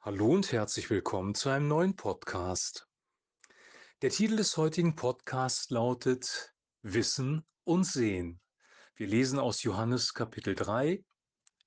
[0.00, 2.86] Hallo und herzlich willkommen zu einem neuen Podcast.
[4.00, 8.40] Der Titel des heutigen Podcasts lautet Wissen und Sehen.
[8.94, 11.04] Wir lesen aus Johannes Kapitel 3,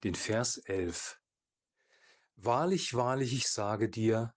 [0.06, 1.20] den Vers 11.
[2.38, 4.34] Wahrlich, wahrlich, ich sage dir,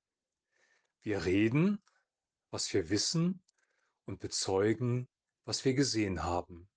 [1.02, 1.80] wir reden,
[2.50, 3.44] was wir wissen
[4.06, 5.08] und bezeugen,
[5.44, 6.68] was wir gesehen haben.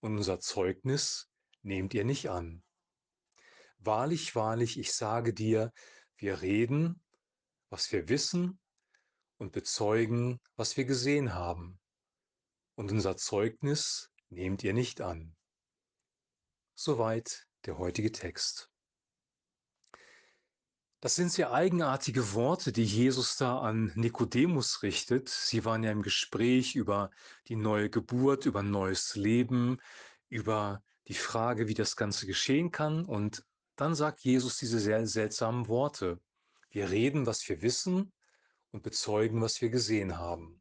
[0.00, 1.30] Und unser Zeugnis
[1.62, 2.64] nehmt ihr nicht an.
[3.78, 5.72] Wahrlich, wahrlich, ich sage dir,
[6.18, 7.02] wir reden,
[7.70, 8.58] was wir wissen
[9.38, 11.80] und bezeugen, was wir gesehen haben.
[12.74, 15.34] Und unser Zeugnis nehmt ihr nicht an.
[16.74, 18.70] Soweit der heutige Text.
[21.00, 25.28] Das sind sehr eigenartige Worte, die Jesus da an Nikodemus richtet.
[25.28, 27.10] Sie waren ja im Gespräch über
[27.46, 29.78] die neue Geburt, über neues Leben,
[30.28, 33.04] über die Frage, wie das Ganze geschehen kann.
[33.04, 33.44] Und
[33.80, 36.20] dann sagt Jesus diese sehr seltsamen Worte.
[36.70, 38.12] Wir reden, was wir wissen
[38.72, 40.60] und bezeugen, was wir gesehen haben.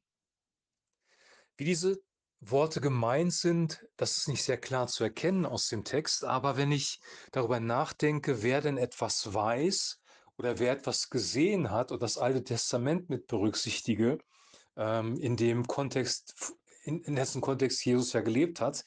[1.58, 2.00] Wie diese
[2.39, 6.72] Worte gemeint sind, das ist nicht sehr klar zu erkennen aus dem Text, aber wenn
[6.72, 7.00] ich
[7.31, 10.00] darüber nachdenke, wer denn etwas weiß
[10.38, 14.19] oder wer etwas gesehen hat und das Alte Testament mit berücksichtige,
[14.75, 16.53] ähm, in dem Kontext,
[16.84, 18.86] in, in dessen Kontext Jesus ja gelebt hat,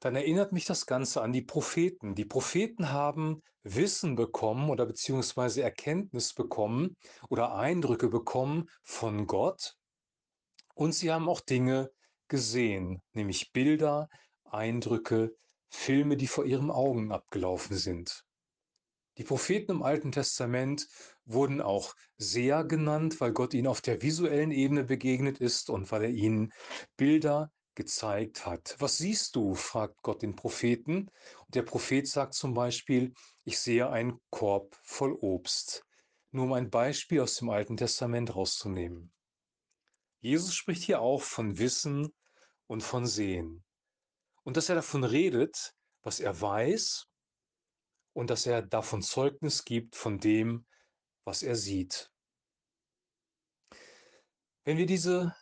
[0.00, 2.14] dann erinnert mich das Ganze an die Propheten.
[2.14, 6.96] Die Propheten haben Wissen bekommen oder beziehungsweise Erkenntnis bekommen
[7.28, 9.76] oder Eindrücke bekommen von Gott
[10.74, 11.90] und sie haben auch Dinge
[12.28, 14.08] gesehen, nämlich Bilder,
[14.44, 15.36] Eindrücke,
[15.68, 18.24] Filme, die vor ihren Augen abgelaufen sind.
[19.18, 20.88] Die Propheten im Alten Testament
[21.26, 26.04] wurden auch Seher genannt, weil Gott ihnen auf der visuellen Ebene begegnet ist und weil
[26.04, 26.50] er ihnen
[26.96, 28.76] Bilder gezeigt hat.
[28.78, 29.54] Was siehst du?
[29.54, 31.10] fragt Gott den Propheten.
[31.46, 33.14] Und der Prophet sagt zum Beispiel,
[33.44, 35.86] ich sehe einen Korb voll Obst.
[36.30, 39.10] Nur um ein Beispiel aus dem Alten Testament rauszunehmen.
[40.20, 42.12] Jesus spricht hier auch von Wissen
[42.66, 43.64] und von Sehen.
[44.42, 47.06] Und dass er davon redet, was er weiß
[48.12, 50.66] und dass er davon Zeugnis gibt von dem,
[51.24, 52.12] was er sieht.
[54.64, 55.34] Wenn wir diese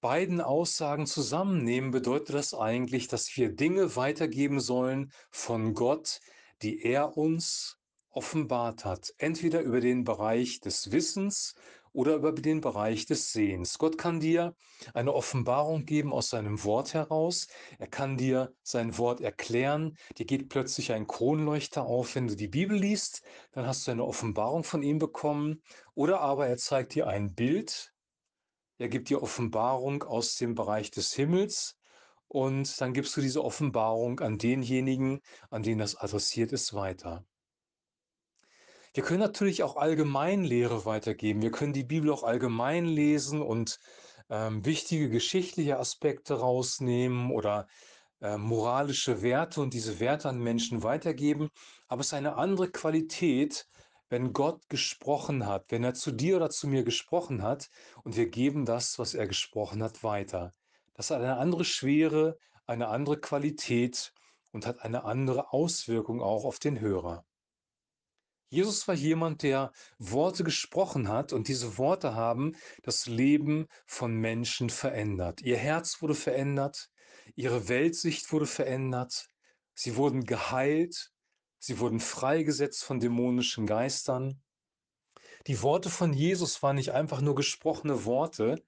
[0.00, 6.20] beiden Aussagen zusammennehmen, bedeutet das eigentlich, dass wir Dinge weitergeben sollen von Gott,
[6.62, 7.78] die er uns
[8.10, 9.12] offenbart hat.
[9.18, 11.54] Entweder über den Bereich des Wissens
[11.92, 13.78] oder über den Bereich des Sehens.
[13.78, 14.54] Gott kann dir
[14.94, 17.48] eine Offenbarung geben aus seinem Wort heraus.
[17.78, 19.96] Er kann dir sein Wort erklären.
[20.16, 23.22] Dir geht plötzlich ein Kronleuchter auf, wenn du die Bibel liest.
[23.52, 25.62] Dann hast du eine Offenbarung von ihm bekommen.
[25.94, 27.92] Oder aber er zeigt dir ein Bild,
[28.78, 31.76] er gibt dir Offenbarung aus dem Bereich des Himmels
[32.28, 37.24] und dann gibst du diese Offenbarung an denjenigen, an den das adressiert ist, weiter.
[38.94, 41.42] Wir können natürlich auch Allgemeinlehre weitergeben.
[41.42, 43.78] Wir können die Bibel auch allgemein lesen und
[44.30, 47.66] ähm, wichtige geschichtliche Aspekte rausnehmen oder
[48.20, 51.50] äh, moralische Werte und diese Werte an Menschen weitergeben.
[51.86, 53.66] Aber es ist eine andere Qualität,
[54.08, 57.68] wenn Gott gesprochen hat, wenn er zu dir oder zu mir gesprochen hat
[58.04, 60.54] und wir geben das, was er gesprochen hat, weiter.
[60.94, 64.12] Das hat eine andere Schwere, eine andere Qualität
[64.50, 67.24] und hat eine andere Auswirkung auch auf den Hörer.
[68.50, 74.70] Jesus war jemand, der Worte gesprochen hat und diese Worte haben das Leben von Menschen
[74.70, 75.42] verändert.
[75.42, 76.88] Ihr Herz wurde verändert,
[77.34, 79.28] ihre Weltsicht wurde verändert,
[79.74, 81.12] sie wurden geheilt,
[81.58, 84.40] Sie wurden freigesetzt von dämonischen Geistern.
[85.46, 88.62] Die Worte von Jesus waren nicht einfach nur gesprochene Worte,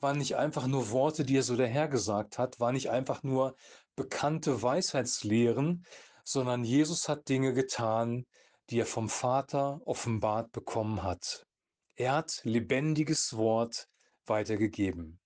[0.00, 3.56] waren nicht einfach nur Worte, die er so dahergesagt hat, waren nicht einfach nur
[3.94, 5.86] bekannte Weisheitslehren,
[6.24, 8.26] sondern Jesus hat Dinge getan,
[8.70, 11.46] die er vom Vater offenbart bekommen hat.
[11.94, 13.88] Er hat lebendiges Wort
[14.26, 15.20] weitergegeben.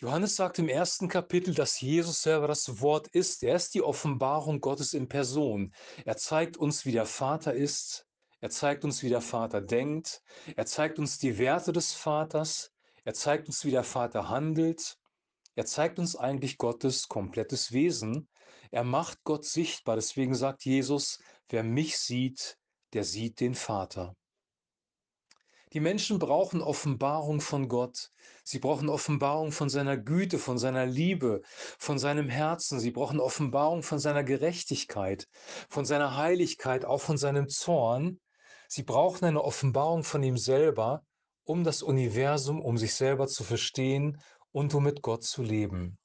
[0.00, 3.42] Johannes sagt im ersten Kapitel, dass Jesus selber das Wort ist.
[3.42, 5.74] Er ist die Offenbarung Gottes in Person.
[6.04, 8.06] Er zeigt uns, wie der Vater ist.
[8.38, 10.22] Er zeigt uns, wie der Vater denkt.
[10.54, 12.70] Er zeigt uns die Werte des Vaters.
[13.02, 14.96] Er zeigt uns, wie der Vater handelt.
[15.56, 18.28] Er zeigt uns eigentlich Gottes komplettes Wesen.
[18.70, 19.96] Er macht Gott sichtbar.
[19.96, 21.18] Deswegen sagt Jesus,
[21.48, 22.56] wer mich sieht,
[22.92, 24.14] der sieht den Vater.
[25.74, 28.10] Die Menschen brauchen Offenbarung von Gott.
[28.42, 31.42] Sie brauchen Offenbarung von seiner Güte, von seiner Liebe,
[31.78, 32.80] von seinem Herzen.
[32.80, 35.28] Sie brauchen Offenbarung von seiner Gerechtigkeit,
[35.68, 38.18] von seiner Heiligkeit, auch von seinem Zorn.
[38.66, 41.02] Sie brauchen eine Offenbarung von ihm selber,
[41.44, 44.20] um das Universum, um sich selber zu verstehen
[44.52, 45.98] und um mit Gott zu leben.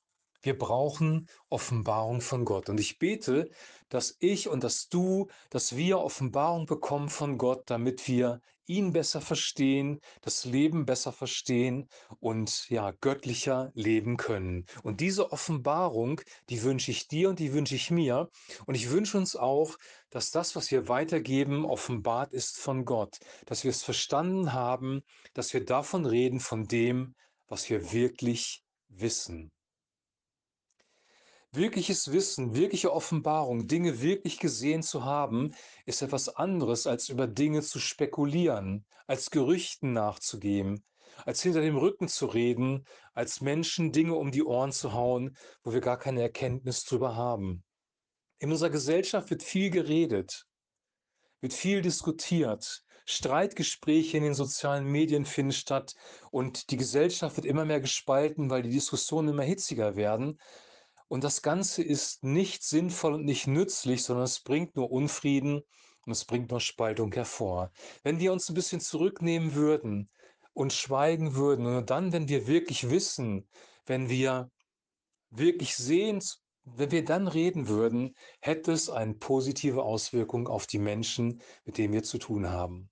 [0.44, 2.70] Wir brauchen Offenbarung von Gott.
[2.70, 3.50] Und ich bete,
[3.88, 9.22] dass ich und dass du, dass wir Offenbarung bekommen von Gott, damit wir ihn besser
[9.22, 11.88] verstehen, das Leben besser verstehen
[12.20, 14.66] und ja, göttlicher leben können.
[14.84, 16.20] Und diese Offenbarung,
[16.50, 18.30] die wünsche ich dir und die wünsche ich mir.
[18.66, 19.78] Und ich wünsche uns auch,
[20.10, 25.04] dass das, was wir weitergeben, offenbart ist von Gott, dass wir es verstanden haben,
[25.34, 27.16] dass wir davon reden, von dem,
[27.48, 29.53] was wir wirklich wissen.
[31.56, 35.54] Wirkliches Wissen, wirkliche Offenbarung, Dinge wirklich gesehen zu haben,
[35.86, 40.84] ist etwas anderes, als über Dinge zu spekulieren, als Gerüchten nachzugeben,
[41.28, 45.74] als hinter dem Rücken zu reden, als Menschen Dinge um die Ohren zu hauen, wo
[45.74, 47.64] wir gar keine Erkenntnis drüber haben.
[48.40, 50.48] In unserer Gesellschaft wird viel geredet,
[51.40, 52.84] wird viel diskutiert.
[53.06, 55.94] Streitgespräche in den sozialen Medien finden statt
[56.32, 60.40] und die Gesellschaft wird immer mehr gespalten, weil die Diskussionen immer hitziger werden.
[61.14, 65.62] Und das Ganze ist nicht sinnvoll und nicht nützlich, sondern es bringt nur Unfrieden
[66.08, 67.72] und es bringt nur Spaltung hervor.
[68.02, 70.10] Wenn wir uns ein bisschen zurücknehmen würden
[70.54, 73.48] und schweigen würden und dann, wenn wir wirklich wissen,
[73.86, 74.50] wenn wir
[75.30, 76.20] wirklich sehen,
[76.64, 81.94] wenn wir dann reden würden, hätte es eine positive Auswirkung auf die Menschen, mit denen
[81.94, 82.90] wir zu tun haben.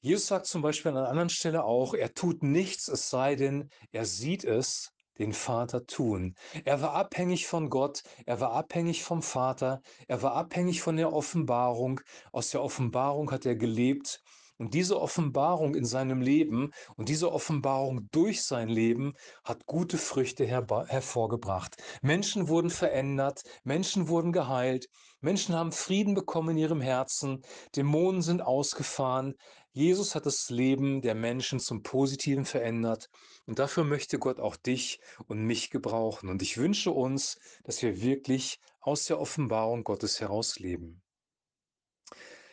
[0.00, 3.68] Jesus sagt zum Beispiel an einer anderen Stelle auch, er tut nichts, es sei denn,
[3.92, 6.34] er sieht es den Vater tun.
[6.64, 11.12] Er war abhängig von Gott, er war abhängig vom Vater, er war abhängig von der
[11.12, 12.00] Offenbarung.
[12.32, 14.22] Aus der Offenbarung hat er gelebt
[14.58, 19.14] und diese Offenbarung in seinem Leben und diese Offenbarung durch sein Leben
[19.44, 21.76] hat gute Früchte hervorgebracht.
[22.02, 24.88] Menschen wurden verändert, Menschen wurden geheilt,
[25.20, 27.42] Menschen haben Frieden bekommen in ihrem Herzen,
[27.74, 29.34] Dämonen sind ausgefahren.
[29.72, 33.08] Jesus hat das Leben der Menschen zum Positiven verändert
[33.46, 36.28] und dafür möchte Gott auch dich und mich gebrauchen.
[36.28, 41.02] Und ich wünsche uns, dass wir wirklich aus der Offenbarung Gottes heraus leben.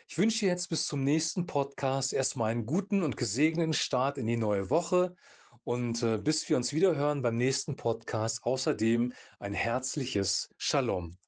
[0.08, 4.26] Ich wünsche dir jetzt bis zum nächsten Podcast erstmal einen guten und gesegneten Start in
[4.26, 5.16] die neue Woche
[5.64, 8.44] und äh, bis wir uns wieder hören beim nächsten Podcast.
[8.44, 11.18] Außerdem ein herzliches Shalom.